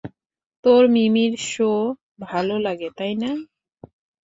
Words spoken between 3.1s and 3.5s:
না?